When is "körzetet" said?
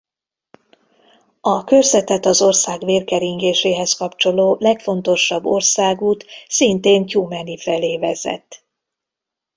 1.63-2.25